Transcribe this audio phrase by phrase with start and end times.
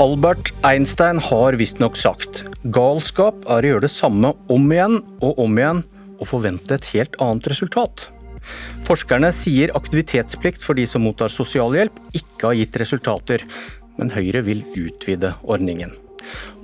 [0.00, 2.38] Albert Einstein har visstnok sagt
[2.72, 5.82] galskap er å gjøre det samme om igjen og om igjen
[6.14, 8.06] og forvente et helt annet resultat.
[8.86, 13.44] Forskerne sier aktivitetsplikt for de som mottar sosialhjelp ikke har gitt resultater,
[14.00, 15.92] men Høyre vil utvide ordningen.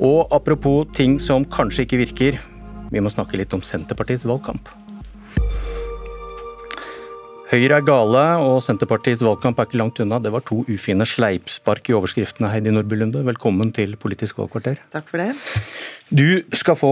[0.01, 2.41] Og apropos ting som kanskje ikke virker,
[2.89, 4.73] vi må snakke litt om Senterpartiets valgkamp.
[7.47, 10.19] Høyre er gale, og Senterpartiets valgkamp er ikke langt unna.
[10.19, 13.23] Det var to ufine sleipspark i overskriftene, Heidi Nordby Lunde.
[13.29, 14.81] Velkommen til Politisk valgkvarter.
[14.91, 15.29] Takk for det.
[16.11, 16.91] Du skal få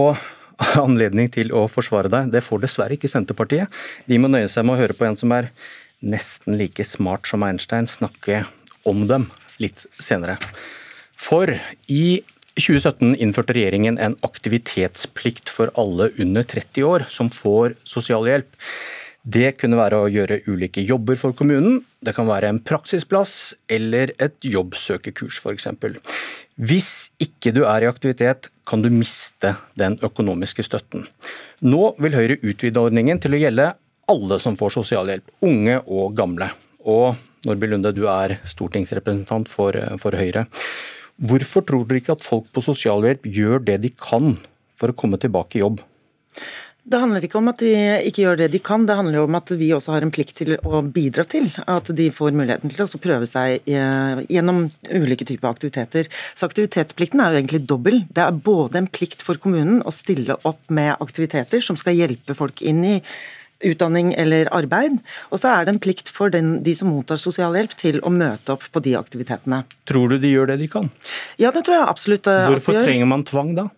[0.85, 2.31] anledning til å forsvare deg.
[2.31, 3.83] Det får dessverre ikke Senterpartiet.
[4.07, 5.51] De må nøye seg med å høre på en som er
[5.99, 8.45] nesten like smart som Einstein, snakke
[8.87, 9.27] om dem
[9.59, 10.39] litt senere.
[11.19, 11.51] For
[11.91, 12.21] i
[12.55, 18.47] 2017 innførte regjeringen en aktivitetsplikt for alle under 30 år som får sosialhjelp.
[19.25, 21.79] Det kunne være å gjøre ulike jobber for kommunen.
[21.97, 25.65] Det kan være en praksisplass eller et jobbsøkekurs f.eks.
[26.55, 31.07] Hvis ikke du er i aktivitet, kan du miste den økonomiske støtten.
[31.65, 33.71] Nå vil Høyre utvide ordningen til å gjelde
[34.13, 36.51] alle som får sosialhjelp, unge og gamle.
[36.85, 37.17] Og
[37.49, 40.45] Nordby Lunde, du er stortingsrepresentant for, for Høyre.
[41.17, 44.35] Hvorfor tror dere ikke at folk på sosialhjelp gjør det de kan
[44.77, 45.81] for å komme tilbake i jobb?
[46.85, 47.69] Det handler ikke om at de
[48.05, 50.35] ikke gjør det de kan, det handler jo om at vi også har en plikt
[50.37, 55.49] til å bidra til at de får muligheten til å prøve seg gjennom ulike typer
[55.49, 56.11] aktiviteter.
[56.37, 58.03] Så aktivitetsplikten er jo egentlig dobbel.
[58.13, 62.37] Det er både en plikt for kommunen å stille opp med aktiviteter som skal hjelpe
[62.37, 62.99] folk inn i
[63.65, 64.99] utdanning eller arbeid.
[65.33, 68.53] Og så er det en plikt for den, de som mottar sosialhjelp til å møte
[68.53, 69.63] opp på de aktivitetene.
[69.89, 70.91] Tror du de gjør det de kan?
[71.41, 72.29] Ja, det tror jeg absolutt.
[72.29, 73.69] Hvorfor trenger man tvang da?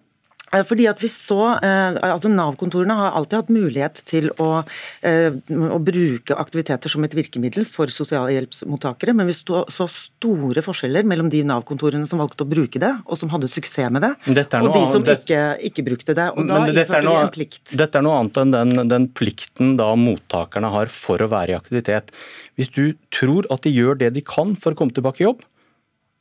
[0.54, 4.64] Eh, fordi at vi så, eh, altså Nav-kontorene har alltid hatt mulighet til å,
[5.04, 11.30] eh, å, bruke aktiviteter som et virkemiddel for sosialhjelpsmottakere, men vi så, store forskjeller mellom
[11.30, 14.84] de Nav-kontorene som valgte å bruke det, og som hadde suksess med det, og de
[14.92, 16.32] som det, ikke, ikke, brukte det.
[16.32, 17.76] og da innførte vi en plikt.
[17.78, 21.60] Dette er noe annet enn den, den plikten da mottakerne har for å være i
[21.60, 22.12] aktivitet.
[22.58, 25.44] Hvis du tror at de gjør det de kan for å komme tilbake i jobb,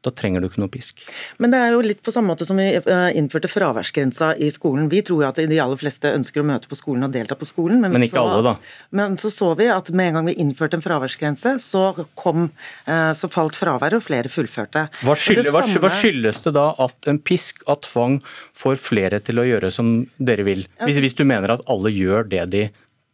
[0.06, 1.02] da trenger du ikke noe pisk.
[1.42, 4.86] Men det er jo litt på samme måte som vi eh, innførte fraværsgrensa i skolen.
[4.92, 7.48] Vi tror jo at de aller fleste ønsker å møte på skolen og delta på
[7.48, 7.80] skolen.
[7.82, 8.54] Men, men ikke alle, da.
[8.96, 11.84] men så så vi at med en gang vi innførte en fraværsgrense, så,
[12.18, 12.48] kom,
[12.86, 14.86] eh, så falt fraværet, og flere fullførte.
[15.02, 15.82] Hva, skyldes, det samme...
[15.82, 18.20] hva skyldes det da at en pisk av tvang
[18.56, 20.66] får flere til å gjøre som dere vil?
[20.86, 22.66] Hvis, hvis du mener at alle gjør det de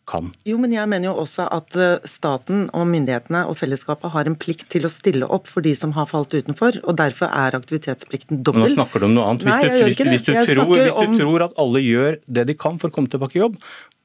[0.08, 0.32] kan.
[0.48, 4.36] Jo, men jeg mener jo også at eh, staten og myndighetene og fellesskapet har en
[4.38, 8.42] plikt til å stille opp for de som har falt utenfor, og derfor er aktivitetsplikten
[8.42, 8.66] dobbel.
[8.66, 9.46] Nå snakker du om noe annet.
[9.46, 12.58] Hvis, Nei, du, hvis, hvis, du, tror, hvis du tror at alle gjør det de
[12.58, 13.58] kan for å komme tilbake i jobb,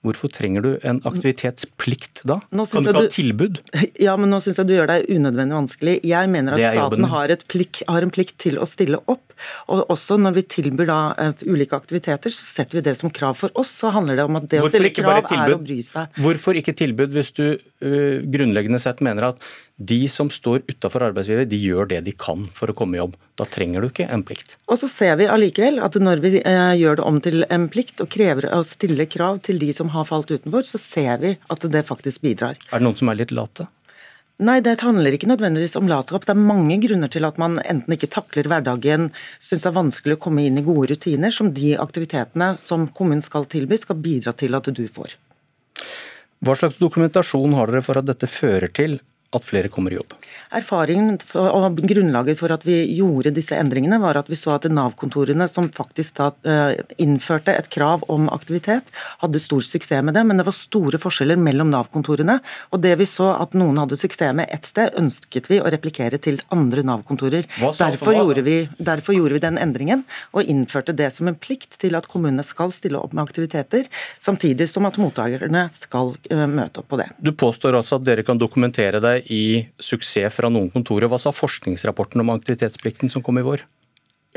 [0.05, 2.37] Hvorfor trenger du en aktivitetsplikt da?
[2.51, 3.61] Kan du ikke ha tilbud?
[4.07, 5.95] Ja, men nå syns jeg du gjør deg unødvendig vanskelig.
[6.05, 9.26] Jeg mener at staten har, plik, har, en plikt til å stille opp.
[9.73, 13.37] Og også når vi tilbyr da uh, ulike aktiviteter, så setter vi det som krav.
[13.39, 15.79] For oss så handler det om at det Hvorfor å stille krav er å bry
[15.85, 16.19] seg.
[16.23, 21.49] Hvorfor ikke tilbud hvis du uh, grunnleggende sett mener at de som står utafor arbeidslivet,
[21.51, 23.13] de gjør det de kan for å komme i jobb.
[23.37, 24.55] Da trenger du ikke en plikt.
[24.65, 28.01] Og så ser vi allikevel at når vi eh, gjør det om til en plikt
[28.01, 31.67] og krever å stille krav til de som har falt utenfor, så ser vi at
[31.69, 32.57] det faktisk bidrar.
[32.71, 33.69] Er det noen som er litt late?
[34.37, 36.25] Nei, det handler ikke nødvendigvis om latskap.
[36.27, 39.07] Det er mange grunner til at man enten ikke takler hverdagen,
[39.41, 43.23] syns det er vanskelig å komme inn i gode rutiner, som de aktivitetene som kommunen
[43.25, 45.15] skal tilby, skal bidra til at du får.
[46.45, 48.99] Hva slags dokumentasjon har dere for at dette fører til
[49.35, 50.13] at flere kommer i jobb?
[50.55, 55.49] Erfaringen og Grunnlaget for at vi gjorde disse endringene, var at vi så at Nav-kontorene
[55.51, 58.87] som faktisk da eh, innførte et krav om aktivitet,
[59.23, 62.39] hadde stor suksess med det, men det var store forskjeller mellom Nav-kontorene.
[62.71, 66.19] Og det vi så at noen hadde suksess med ett sted, ønsket vi å replikere
[66.23, 67.47] til andre Nav-kontorer.
[67.59, 68.15] Derfor,
[68.79, 72.71] derfor gjorde vi den endringen, og innførte det som en plikt til at kommunene skal
[72.75, 73.87] stille opp med aktiviteter,
[74.23, 77.09] samtidig som at mottakerne skal eh, møte opp på det.
[77.19, 81.09] Du påstår altså at dere kan dokumentere deg i suksess fra noen kontorer.
[81.11, 83.65] Hva sa forskningsrapporten om aktivitetsplikten som kom i vår?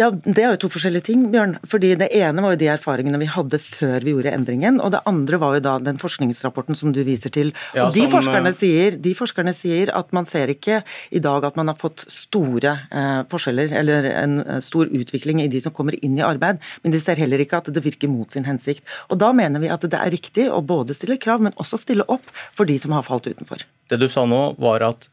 [0.01, 1.59] Ja, Det er jo to forskjellige ting, Bjørn.
[1.69, 4.81] Fordi Det ene var jo de erfaringene vi hadde før vi gjorde endringen.
[4.81, 7.53] Og det andre var jo da den forskningsrapporten som du viser til.
[7.77, 10.81] Ja, og de, som, forskerne eh, sier, de, forskerne sier, at man ser ikke
[11.13, 15.51] i dag at man har fått store eh, forskjeller eller en eh, stor utvikling i
[15.53, 16.63] de som kommer inn i arbeid.
[16.83, 18.87] Men de ser heller ikke at det virker mot sin hensikt.
[19.11, 22.09] Og Da mener vi at det er riktig å både stille krav, men også stille
[22.09, 22.25] opp
[22.57, 23.69] for de som har falt utenfor.
[23.93, 25.11] Det du sa nå, var at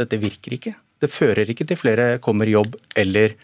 [0.00, 0.74] dette virker ikke.
[1.00, 3.36] Det fører ikke til flere kommer i jobb eller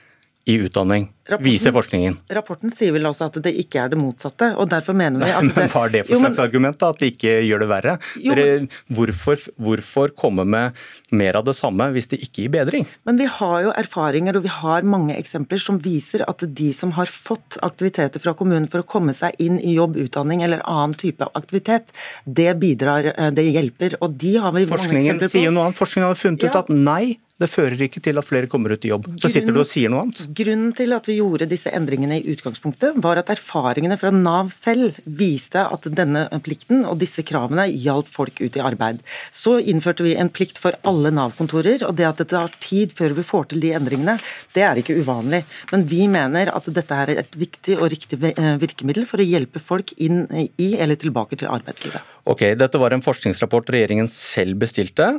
[0.46, 2.18] i utdanning, rapporten, viser forskningen.
[2.36, 4.52] Rapporten sier vel også at det ikke er det motsatte.
[4.56, 5.56] og derfor mener vi at det...
[5.56, 6.92] Men Hva er det for slags argument, da?
[6.94, 7.96] At det ikke gjør det verre?
[8.22, 8.46] Dere,
[8.94, 10.76] hvorfor, hvorfor, komme med
[11.10, 12.86] mer av det samme hvis det ikke gir bedring?
[13.08, 16.94] Men Vi har jo erfaringer og vi har mange eksempler som viser at de som
[16.96, 20.96] har fått aktiviteter fra kommunen for å komme seg inn i jobb, utdanning eller annen
[20.96, 21.92] type aktivitet,
[22.24, 23.98] det bidrar, eh, det hjelper.
[24.00, 25.34] og de har vi mange eksempler på.
[25.36, 25.78] Sier noe annet.
[25.78, 26.50] Forskningen har funnet ja.
[26.50, 29.08] ut at nei, det fører ikke til at flere kommer ut i jobb.
[29.20, 30.22] Så sitter du og sier noe annet.
[30.38, 34.98] Grunnen til at vi gjorde disse endringene i utgangspunktet, var at erfaringene fra Nav selv
[35.04, 39.02] viste at denne plikten og disse kravene hjalp folk ut i arbeid.
[39.34, 43.16] Så innførte vi en plikt for alle Nav-kontorer, og det at det tar tid før
[43.16, 44.18] vi får til de endringene,
[44.56, 45.42] det er ikke uvanlig.
[45.72, 49.62] Men vi mener at dette er et viktig og riktig eh, virkemiddel for å hjelpe
[49.62, 52.14] folk inn i eller tilbake til arbeidslivet.
[52.26, 55.16] Ok, Dette var en forskningsrapport regjeringen selv bestilte.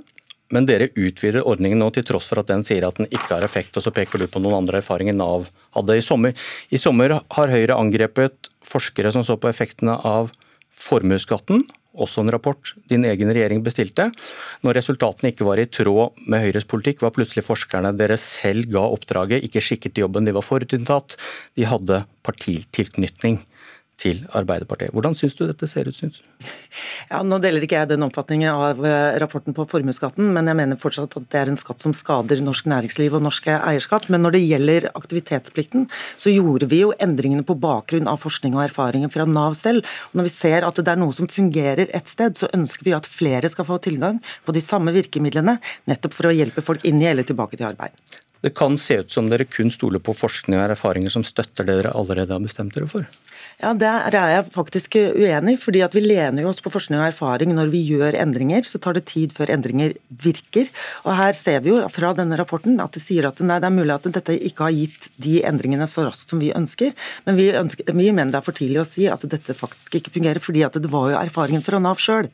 [0.54, 3.46] Men dere utvider ordningen nå til tross for at den sier at den ikke har
[3.46, 6.36] effekt, og så peker du på noen andre erfaringer Nav hadde i sommer.
[6.72, 10.32] I sommer har Høyre angrepet forskere som så på effektene av
[10.78, 11.66] formuesskatten,
[11.98, 14.12] også en rapport din egen regjering bestilte.
[14.62, 18.86] Når resultatene ikke var i tråd med Høyres politikk, var plutselig forskerne dere selv ga
[18.86, 21.18] oppdraget, ikke skikket til jobben de var forutinntatt.
[21.58, 23.42] De hadde partitilknytning
[23.98, 24.94] til Arbeiderpartiet.
[24.94, 25.98] Hvordan syns du dette ser ut?
[25.98, 26.22] Synes?
[27.08, 30.80] Ja, nå deler ikke jeg den oppfatningen av eh, rapporten på formuesskatten, men jeg mener
[30.80, 34.10] fortsatt at det er en skatt som skader norsk næringsliv og norsk eierskap.
[34.12, 35.88] Men når det gjelder aktivitetsplikten,
[36.20, 39.88] så gjorde vi jo endringene på bakgrunn av forskning og erfaringer fra Nav selv.
[40.12, 42.98] Og når vi ser at det er noe som fungerer et sted, så ønsker vi
[42.98, 45.58] at flere skal få tilgang på de samme virkemidlene,
[45.88, 47.96] nettopp for å hjelpe folk inn i eller tilbake til arbeid.
[48.42, 51.80] Det kan se ut som dere kun stoler på forskning og erfaringer som støtter det
[51.82, 53.08] dere allerede har bestemt dere for?
[53.58, 55.58] Ja, Der er jeg faktisk uenig.
[55.58, 57.56] fordi at Vi lener oss på forskning og erfaring.
[57.56, 60.70] Når vi gjør endringer, så tar det tid før endringer virker.
[61.06, 63.74] Og Her ser vi jo fra denne rapporten at det sier at nei, det er
[63.74, 66.94] mulig at dette ikke har gitt de endringene så raskt som vi ønsker.
[67.26, 70.14] Men vi, ønsker, vi mener det er for tidlig å si at dette faktisk ikke
[70.14, 72.30] fungerer, fordi at det var jo erfaringen fra Nav sjøl.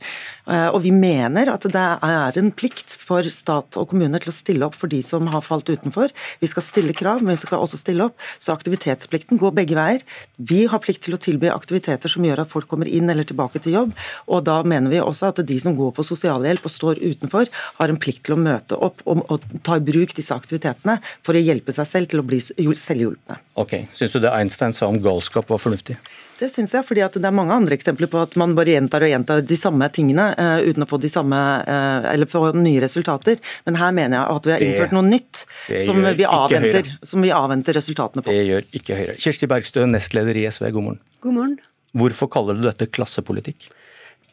[0.48, 4.36] Eh, og vi mener at det er en plikt for stat og kommune til å
[4.36, 5.93] stille opp for de som har falt utenfor.
[6.42, 8.18] Vi skal stille krav, men vi skal også stille opp.
[8.42, 10.04] Så aktivitetsplikten går begge veier.
[10.38, 13.62] Vi har plikt til å tilby aktiviteter som gjør at folk kommer inn eller tilbake
[13.63, 13.94] til jobb.
[14.28, 17.94] Og da mener vi også at de som går på sosialhjelp og står utenfor, har
[17.94, 21.44] en plikt til å møte opp og, og ta i bruk disse aktivitetene for å
[21.44, 23.39] hjelpe seg selv til å bli selvhjulpne.
[23.60, 25.98] Ok, Syns du det Einstein sa om galskap var fornuftig?
[26.40, 29.12] Det syns jeg, fordi det er mange andre eksempler på at man bare gjentar og
[29.12, 31.38] gjentar de samme tingene uh, uten å få de samme,
[31.68, 33.40] uh, eller få nye resultater.
[33.68, 35.44] Men her mener jeg at vi har innført noe nytt
[35.86, 38.34] som vi, avventer, som vi, avventer, resultatene på.
[38.34, 39.16] Det gjør ikke Høyre.
[39.22, 41.02] Kirsti Bergstø, nestleder i SV, god morgen.
[41.26, 41.58] God morgen.
[41.94, 43.70] Hvorfor kaller du dette klassepolitikk?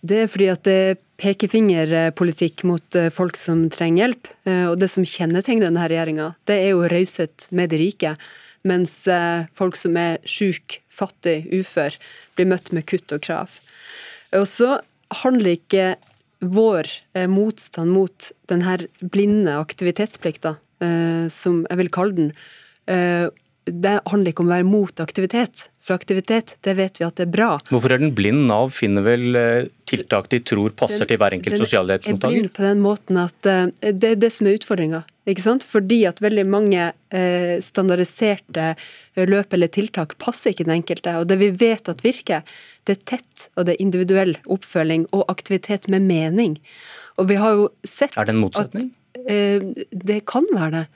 [0.01, 4.31] Det er fordi at det er pekefingerpolitikk mot eh, folk som trenger hjelp.
[4.71, 8.15] Og det som kjennetegner denne regjeringa, det er jo raushet med de rike.
[8.69, 8.93] Mens
[9.57, 11.95] folk som er syke, fattig, ufør,
[12.37, 13.55] blir møtt med kutt og krav.
[14.37, 14.75] Og så
[15.23, 15.87] handler ikke
[16.41, 22.33] vår eh, motstand mot denne blinde aktivitetsplikta, eh, som jeg vil kalle den,
[22.89, 23.29] eh,
[23.71, 25.67] det handler ikke om å være mot aktivitet.
[25.79, 27.51] For aktivitet, det vet vi at det er bra.
[27.69, 28.47] Hvorfor er den blind?
[28.49, 29.37] Nav finner vel
[29.87, 32.25] tiltak de tror passer den, til hver enkelt sosialhjelpsmottaker?
[32.25, 33.37] Den er blind på den måten at
[34.01, 35.05] det er det som er utfordringa.
[35.39, 36.93] Fordi at veldig mange
[37.61, 38.75] standardiserte
[39.17, 41.17] løp eller tiltak passer ikke den enkelte.
[41.19, 42.43] Og det vi vet at virker,
[42.87, 46.57] det er tett og det er individuell oppfølging og aktivitet med mening.
[47.19, 48.91] Og vi har jo sett Er det en motsetning?
[48.91, 50.87] At, eh, det kan være det.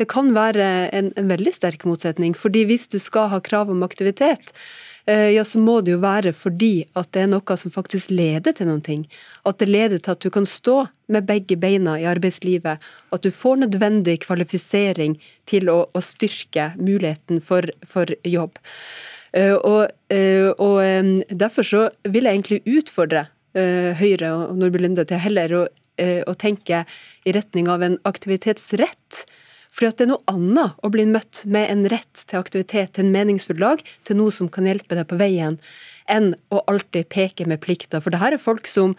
[0.00, 2.34] Det kan være en, en veldig sterk motsetning.
[2.34, 6.32] fordi hvis du skal ha krav om aktivitet, Eh, ja, så må det jo være
[6.36, 9.04] fordi at det er noe som faktisk leder til noen ting.
[9.48, 12.84] At det leder til at du kan stå med begge beina i arbeidslivet.
[13.10, 15.16] At du får nødvendig kvalifisering
[15.50, 18.60] til å, å styrke muligheten for, for jobb.
[19.32, 25.18] Eh, og, eh, og, Derfor så vil jeg egentlig utfordre Høyre og Nordby Lunde til
[25.18, 25.60] heller å,
[25.98, 26.84] å tenke
[27.26, 29.24] i retning av en aktivitetsrett
[29.70, 33.06] fordi at det er noe annet å bli møtt med en rett til aktivitet, til
[33.06, 35.60] en meningsfull dag, til noe som kan hjelpe deg på veien,
[36.10, 38.02] enn å alltid peke med plikter.
[38.02, 38.96] For det her er folk som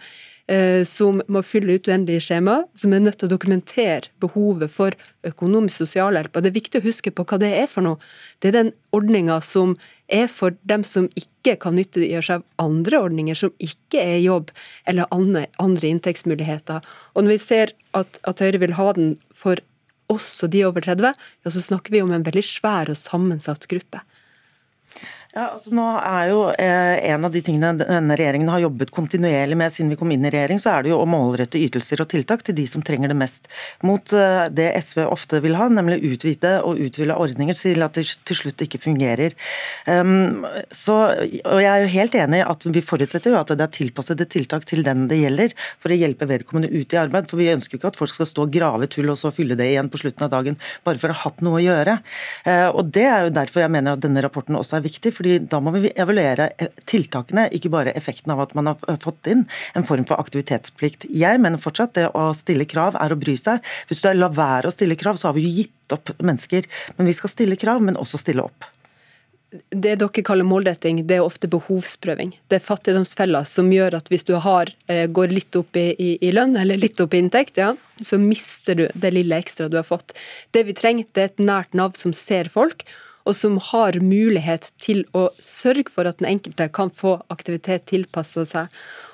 [0.48, 4.96] eh, som må fylle ut uendelige skjema, som er nødt til å dokumentere behovet for
[5.28, 6.32] økonomisk sosialhjelp.
[6.32, 8.00] Og Det er viktig å huske på hva det er for noe.
[8.40, 9.76] Det er den ordninga som
[10.12, 14.52] er for dem som ikke kan nyttiggjøre seg av andre ordninger, som ikke er jobb
[14.88, 16.80] eller andre, andre inntektsmuligheter.
[17.14, 19.60] Og når vi ser at, at Høyre vil ha den for
[20.12, 24.02] også de over 30, ja, så snakker vi om en veldig svær og sammensatt gruppe.
[25.32, 29.56] Ja, altså nå er jo eh, En av de tingene denne regjeringen har jobbet kontinuerlig
[29.56, 32.10] med siden vi kom inn i regjering, så er det jo å målrette ytelser og
[32.12, 33.48] tiltak til de som trenger det mest.
[33.88, 38.04] Mot eh, det SV ofte vil ha, nemlig utvide og utvide ordninger til at det
[38.28, 39.32] til slutt ikke fungerer.
[39.88, 43.64] Um, så, og Jeg er jo helt enig i at vi forutsetter jo at det
[43.64, 47.30] er tilpassede tiltak til den det gjelder, for å hjelpe vedkommende ut i arbeid.
[47.32, 49.70] For vi ønsker ikke at folk skal stå og grave tull og så fylle det
[49.72, 51.96] igjen på slutten av dagen bare for å ha hatt noe å gjøre.
[52.44, 55.16] Uh, og Det er jo derfor jeg mener at denne rapporten også er viktig.
[55.22, 59.30] Fordi da må vi evaluere eh, tiltakene, ikke bare effekten av at man har fått
[59.30, 59.46] inn
[59.78, 61.06] en form for aktivitetsplikt.
[61.08, 63.62] Jeg mener fortsatt det å stille krav er å bry seg.
[63.88, 66.66] Hvis du lar være å stille krav, så har vi jo gitt opp mennesker.
[66.98, 68.66] Men vi skal stille krav, men også stille opp.
[69.52, 72.32] Det dere kaller målretting, det er ofte behovsprøving.
[72.48, 76.10] Det er fattigdomsfeller som gjør at hvis du har, eh, går litt opp i, i,
[76.24, 79.76] i lønn eller litt opp i inntekt, ja, så mister du det lille ekstra du
[79.78, 80.16] har fått.
[80.56, 82.86] Det vi trenger, det er et nært Nav som ser folk,
[83.24, 88.46] og som har mulighet til å sørge for at den enkelte kan få aktivitet tilpassa
[88.48, 88.72] seg.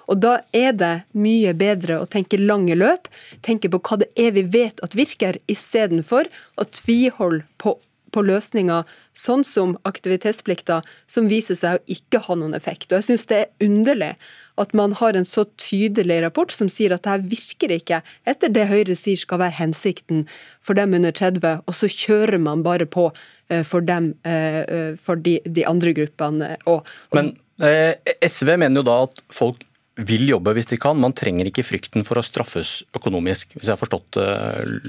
[0.09, 3.11] Og Da er det mye bedre å tenke lange løp,
[3.45, 7.77] tenke på hva det er vi vet at virker, istedenfor å tviholde på
[8.15, 12.91] på løsninger sånn som aktivitetsplikter, som viser seg å ikke ha noen effekt.
[12.91, 14.13] Og jeg synes det er underlig
[14.59, 18.67] at man har en så tydelig rapport som sier at dette virker ikke etter det
[18.71, 20.25] Høyre sier skal være hensikten
[20.65, 23.09] for dem under 30, og så kjører man bare på
[23.51, 26.57] eh, for dem, eh, eh, for de, de andre gruppene.
[26.67, 27.95] Og Men eh,
[28.27, 29.63] SV mener jo da at folk
[29.99, 30.99] vil jobbe hvis de kan.
[31.01, 34.19] Man trenger ikke frykten for å straffes økonomisk, hvis jeg har forstått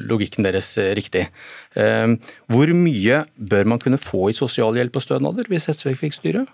[0.10, 1.26] logikken deres riktig.
[1.74, 6.46] Hvor mye bør man kunne få i sosialhjelp og stønader hvis SV fikk styre?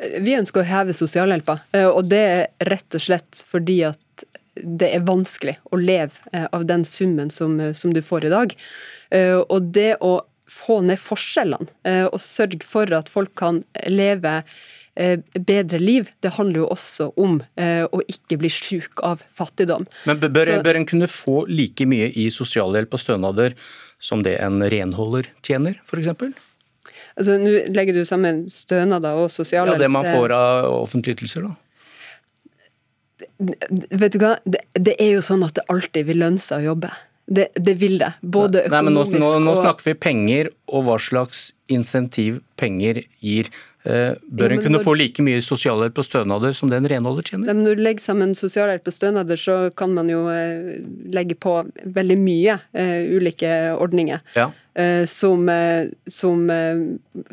[0.00, 4.24] Vi ønsker å heve sosialhjelpa, eh, og det er rett og slett fordi at
[4.56, 8.32] det er vanskelig å leve eh, av den summen som, eh, som du får i
[8.32, 8.56] dag.
[9.10, 13.56] Og det å få ned forskjellene og sørge for at folk kan
[13.90, 14.36] leve
[14.94, 19.86] bedre liv, det handler jo også om å ikke bli syk av fattigdom.
[20.10, 23.54] Men bør, bør en kunne få like mye i sosialhjelp og stønader
[24.00, 26.32] som det en renholder tjener, f.eks.?
[27.18, 29.76] Altså, Nå legger du sammen stønader og sosialhjelp.
[29.76, 31.56] Ja, Det man får av offentlige ytelser, da.
[33.40, 36.72] Vet du hva, det, det, er jo sånn at det alltid vil lønne seg å
[36.72, 36.90] jobbe.
[37.30, 38.10] Det, det vil det.
[38.20, 43.52] Både økonomisk og nå, nå, nå snakker vi penger, og hva slags insentiv penger gir.
[43.88, 47.48] Eh, bør en kunne få like mye sosialhjelp og stønader som det en renholder tjener?
[47.48, 50.82] Men når du legger sammen sosialhjelp og stønader, så kan man jo eh,
[51.16, 53.48] legge på veldig mye uh, ulike
[53.80, 54.20] ordninger.
[54.36, 54.50] Ja.
[54.76, 56.44] Uh, som, uh, som,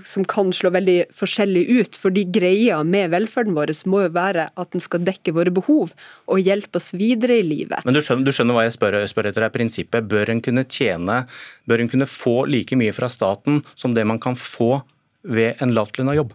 [0.07, 1.99] som, kan slå veldig forskjellig ut.
[1.99, 5.93] fordi greia med velferden vår må jo være at den skal dekke våre behov
[6.25, 7.83] og hjelpe oss videre i livet.
[7.85, 10.07] Men du skjønner, du skjønner hva jeg spør, spør etter, er prinsippet.
[10.09, 11.25] Bør en kunne tjene,
[11.67, 14.77] bør en kunne få like mye fra staten som det man kan få
[15.23, 16.33] ved en lavtlønna jobb?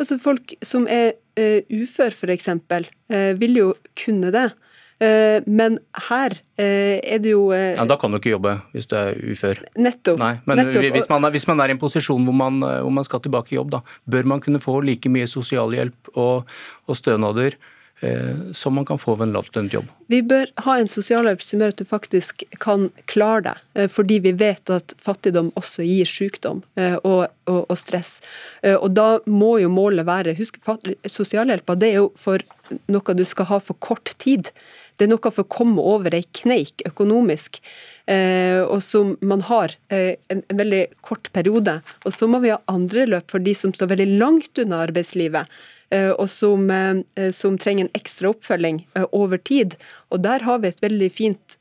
[0.00, 4.50] Altså Folk som er uh, ufør f.eks., uh, vil jo kunne det.
[5.00, 5.78] Uh, men
[6.10, 9.60] her uh, er det jo ja, Da kan du ikke jobbe hvis du er ufør.
[9.80, 10.20] Nettopp.
[10.20, 10.88] Nei, men nettopp.
[10.96, 13.54] Hvis, man er, hvis, man er, i en posisjon hvor man, hvor man, skal tilbake
[13.54, 16.48] i jobb, da, bør man kunne få like mye sosialhjelp og,
[16.88, 17.78] og stønader Eh,
[18.56, 19.88] som man kan få ved en lavtlønnet jobb.
[20.10, 24.18] Vi bør ha en sosialhjelp som gjør at du faktisk kan klare deg, eh, fordi
[24.24, 28.18] vi vet at fattigdom også gir sykdom eh, og, og, og stress.
[28.72, 30.58] Og Da må jo målet være Husk,
[31.06, 32.42] sosialhjelpa det er jo for
[32.90, 34.50] noe du skal ha for kort tid.
[34.98, 37.58] Det er noe for å komme over ei kneik økonomisk,
[38.10, 41.78] og som man har en, en veldig kort periode.
[42.04, 45.48] Og så må vi ha andre løp for de som står veldig langt unna arbeidslivet
[45.48, 49.74] Eh, og som, eh, som, trenger en ekstra oppfølging eh, over tid.
[50.10, 51.56] Og Der har vi et veldig fint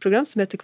[0.00, 0.60] program som heter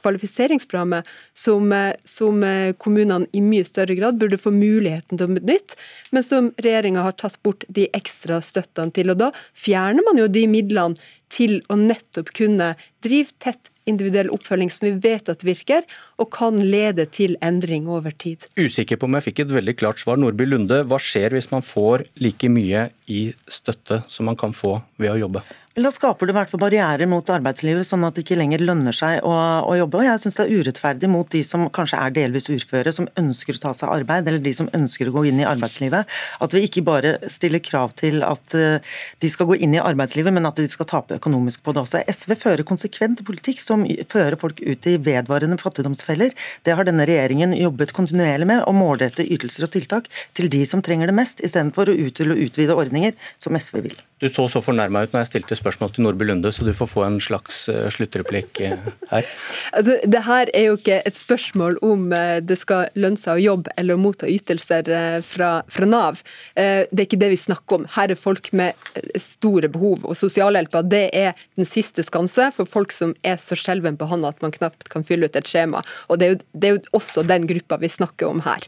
[0.00, 1.04] Kvalifiseringsprogrammet,
[1.36, 1.72] som,
[2.04, 2.40] som
[2.80, 5.76] kommunene i mye større grad burde få muligheten til å benytte,
[6.12, 9.12] men som regjeringa har tatt bort de ekstra støttene til.
[9.12, 10.96] Og Da fjerner man jo de midlene
[11.32, 12.74] til å nettopp kunne
[13.04, 15.84] drive tett individuell oppfølging som vi vet at virker,
[16.20, 18.46] og kan lede til endring over tid.
[18.58, 20.20] Usikker på om jeg fikk et veldig klart svar.
[20.20, 24.78] Nordby Lunde, hva skjer hvis man får like mye i støtte som man kan få
[25.00, 25.44] ved å jobbe?
[25.74, 28.94] Da skaper du i hvert fall barrierer mot arbeidslivet, sånn at det ikke lenger lønner
[28.94, 29.30] seg å,
[29.66, 29.98] å jobbe.
[29.98, 33.58] Og jeg syns det er urettferdig mot de som kanskje er delvis uføre, som ønsker
[33.58, 36.12] å ta seg arbeid, eller de som ønsker å gå inn i arbeidslivet.
[36.46, 40.36] At vi ikke bare stiller krav til at uh, de skal gå inn i arbeidslivet,
[40.36, 42.04] men at de skal tape økonomisk på det også.
[42.06, 43.82] SV fører konsekvent politikk som
[44.14, 46.38] fører folk ut i vedvarende fattigdomsfeller.
[46.62, 50.06] Det har denne regjeringen jobbet kontinuerlig med, å målrette ytelser og tiltak
[50.38, 54.00] til de som trenger det mest, istedenfor å utvide ordninger, som SV vil.
[54.22, 56.88] Du så så fornærma ut når jeg stilte spørsmål til Nordby Lunde, så du får
[56.90, 58.78] få en slags eh, sluttreplikk eh,
[59.10, 59.24] her.
[59.74, 63.42] Altså, det her er jo ikke et spørsmål om eh, det skal lønne seg å
[63.42, 64.90] jobbe eller motta ytelser
[65.24, 66.20] fra, fra, Nav.
[66.54, 67.86] Det er ikke det vi snakker om.
[67.94, 68.78] Her er folk med
[69.20, 70.04] store behov.
[70.08, 74.32] Og sosialhjelpa det er den siste skanse for folk som er så skjelven på hånda
[74.32, 75.82] at man knapt kan fylle ut et skjema.
[76.08, 78.66] Og det er jo, det er jo også den gruppa vi snakker om her.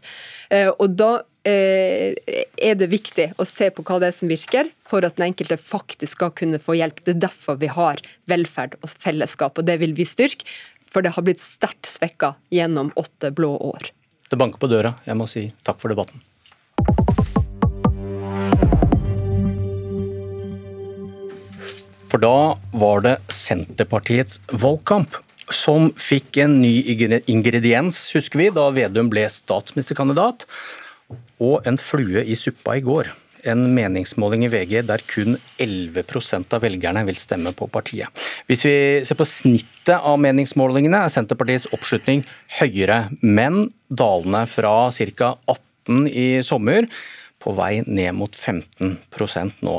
[0.76, 1.12] Og da
[1.46, 5.58] er det viktig å se på hva det er som virker, for at den enkelte
[5.60, 7.02] faktisk skal kunne få hjelp.
[7.04, 10.48] Det er derfor vi har velferd og fellesskap, og det vil vi styrke.
[10.90, 13.90] For det har blitt sterkt svekka gjennom åtte blå år.
[14.30, 14.94] Det banker på døra.
[15.06, 16.22] Jeg må si takk for debatten.
[22.06, 25.18] For da var det Senterpartiets valgkamp
[25.52, 26.80] som fikk en ny
[27.30, 30.46] ingrediens, husker vi, da Vedum ble statsministerkandidat
[31.42, 33.12] og en flue i suppa i går.
[33.46, 38.10] En meningsmåling i VG der kun 11% av velgerne vil stemme på partiet.
[38.50, 42.24] Hvis vi ser på snittet av meningsmålingene, er Senterpartiets oppslutning
[42.58, 45.36] høyere, men dalende fra ca.
[45.46, 46.88] 18 i sommer,
[47.38, 49.76] på vei ned mot 15% nå.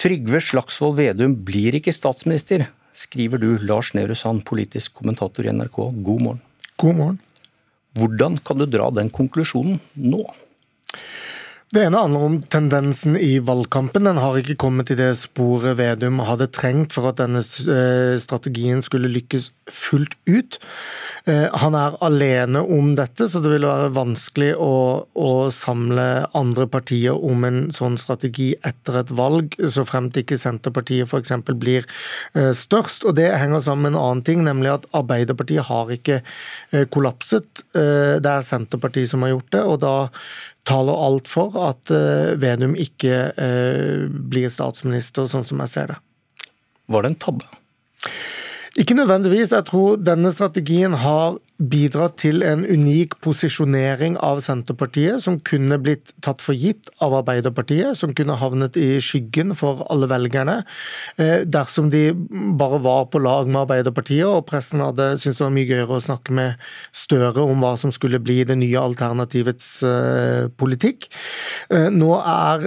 [0.00, 5.78] Trygve Slagsvold Vedum blir ikke statsminister, skriver du, Lars Nehru Sand, politisk kommentator i NRK.
[6.02, 6.42] God morgen.
[6.82, 7.22] God morgen.
[7.94, 10.22] Hvordan kan du dra den konklusjonen nå?
[11.74, 14.04] Det ene handler om tendensen i valgkampen.
[14.06, 18.78] Den har ikke kommet i det sporet Vedum hadde trengt for at denne eh, strategien
[18.84, 20.60] skulle lykkes fullt ut.
[21.26, 24.70] Eh, han er alene om dette, så det vil være vanskelig å,
[25.18, 26.06] å samle
[26.38, 31.34] andre partier om en sånn strategi etter et valg, så fremt ikke Senterpartiet f.eks.
[31.58, 31.82] blir
[32.38, 33.08] eh, størst.
[33.10, 36.22] Og Det henger sammen med en annen ting, nemlig at Arbeiderpartiet har ikke
[36.94, 37.66] kollapset.
[37.74, 39.62] Det er Senterpartiet som har gjort det.
[39.64, 39.94] og da
[40.64, 45.98] taler alt for at eh, Vedum ikke eh, blir statsminister, sånn som jeg ser det.
[46.90, 47.48] Var det en tabbe?
[48.80, 49.52] Ikke nødvendigvis.
[49.54, 56.10] Jeg tror denne strategien har bidratt til en unik posisjonering av Senterpartiet, som kunne blitt
[56.24, 60.64] tatt for gitt av Arbeiderpartiet, som kunne havnet i skyggen for alle velgerne,
[61.16, 62.10] eh, dersom de
[62.58, 66.02] bare var på lag med Arbeiderpartiet, og pressen hadde syntes det var mye gøyere å
[66.02, 66.58] snakke med
[66.94, 71.06] Støre om hva som skulle bli det nye alternativets eh, politikk.
[71.70, 72.66] Eh, nå er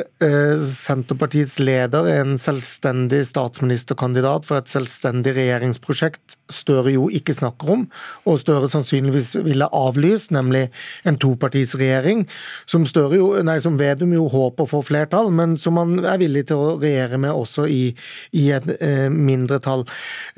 [0.64, 7.82] Senterpartiets leder en selvstendig statsministerkandidat for et selvstendig regjeringsprosjekt Støre jo ikke snakker om,
[8.24, 10.68] og Støre sannsynligvis ville avlyst, nemlig
[11.08, 12.26] en topartisregjering,
[12.66, 17.20] som, som Vedum jo håper får flertall, men som han er villig til å regjere
[17.22, 17.92] med også i,
[18.38, 19.86] i et eh, mindretall.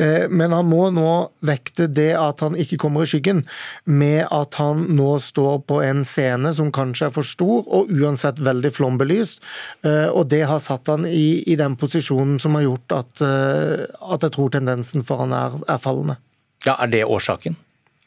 [0.01, 1.11] Eh, men han må nå
[1.45, 3.43] vekte det at han ikke kommer i skyggen,
[3.85, 8.41] med at han nå står på en scene som kanskje er for stor, og uansett
[8.43, 9.43] veldig flombelyst.
[9.85, 13.87] Eh, og det har satt han i, i, den posisjonen som har gjort at, eh,
[14.13, 16.19] at jeg tror tendensen for han er, er fallende.
[16.65, 17.55] Ja, Er det årsaken?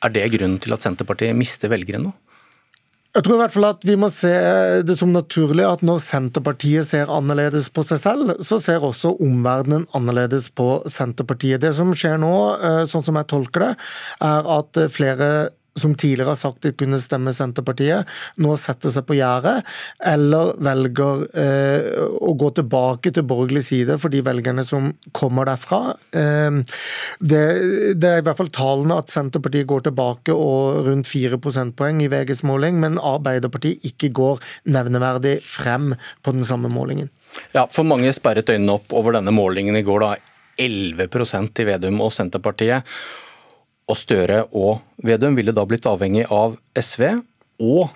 [0.03, 2.13] Er det grunnen til at Senterpartiet mister velgere nå?
[3.13, 4.31] Jeg tror i hvert fall at vi må se
[4.89, 9.85] det som naturlig at når Senterpartiet ser annerledes på seg selv, så ser også omverdenen
[9.93, 11.61] annerledes på Senterpartiet.
[11.61, 13.73] Det som skjer nå, eh, sånn som jeg tolker det,
[14.25, 15.29] er at flere
[15.79, 18.09] som tidligere har sagt de kunne stemme Senterpartiet,
[18.43, 19.63] nå setter seg på gjerdet,
[20.13, 25.97] eller velger eh, å gå tilbake til borgerlig side for de velgerne som kommer derfra.
[26.13, 26.61] Eh,
[27.21, 27.43] det,
[27.97, 32.11] det, er i hvert fall tallene at Senterpartiet går tilbake og rundt 4 prosentpoeng i
[32.13, 37.11] VGs måling, men Arbeiderpartiet ikke går nevneverdig frem på den samme målingen.
[37.57, 40.05] Ja, for mange sperret øynene opp over denne målingen i går.
[40.05, 40.13] da.
[40.61, 42.89] 11% i Vedum og Senterpartiet
[43.93, 47.05] og Støre og Vedum ville da blitt avhengig av SV
[47.63, 47.93] og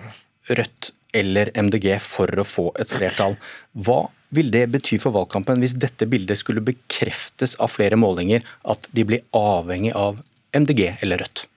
[0.47, 3.35] Rødt eller MDG for å få et flertall.
[3.73, 4.05] Hva
[4.35, 9.05] vil det bety for valgkampen hvis dette bildet skulle bekreftes av flere målinger, at de
[9.07, 10.21] blir avhengig av
[10.55, 11.47] MDG eller Rødt?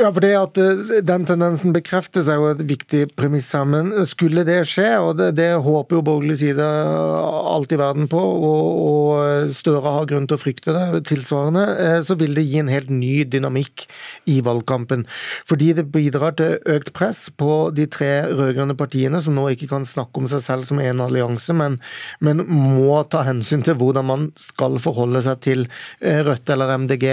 [0.00, 3.66] Ja, for det at eh, Den tendensen bekreftes er jo et viktig premiss her.
[3.68, 8.20] Men skulle det skje, og det, det håper jo borgerlig side alt i verden på,
[8.20, 12.62] og, og, Støre har grunn til å frykte det tilsvarende, eh, så vil det gi
[12.62, 13.84] en helt ny dynamikk
[14.32, 15.04] i valgkampen.
[15.48, 19.84] Fordi det bidrar til økt press på de tre rød-grønne partiene, som nå ikke kan
[19.88, 21.76] snakke om seg selv som en allianse, men,
[22.24, 25.66] men må ta hensyn til hvordan man skal forholde seg til
[26.00, 27.06] eh, Rødt eller MDG.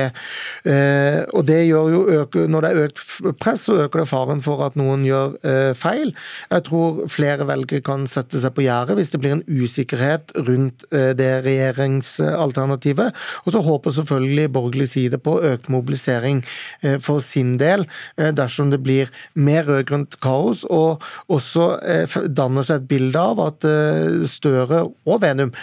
[1.34, 3.02] Og det gjør jo øker, når det det økt
[3.42, 6.14] press, så øker det faren for at noen gjør eh, feil.
[6.52, 10.86] Jeg tror flere velgere kan sette seg på gjerdet hvis det blir en usikkerhet rundt
[10.94, 13.16] eh, det regjeringsalternativet.
[13.46, 16.44] Og så håper selvfølgelig borgerlig side på økt mobilisering
[16.84, 17.86] eh, for sin del,
[18.18, 23.42] eh, dersom det blir mer rød-grønt kaos, og også eh, danner seg et bilde av
[23.44, 25.54] at eh, Støre og Venum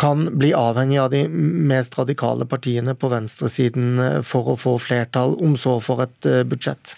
[0.00, 5.56] kan bli avhengig av de mest radikale partiene på venstresiden for å få flertall, om
[5.60, 6.94] så for et budsjett.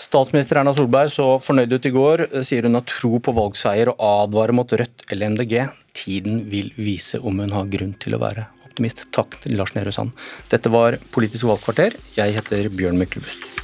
[0.00, 4.02] Statsminister Erna Solberg så fornøyd ut i går, sier hun har tro på valgseier og
[4.08, 5.58] advarer mot Rødt eller MDG.
[5.94, 9.06] Tiden vil vise om hun har grunn til å være optimist.
[9.14, 10.16] Takk til Lars Nehru Sand.
[10.50, 11.94] Dette var Politisk valgkvarter.
[12.18, 13.63] Jeg heter Bjørn Myklebust.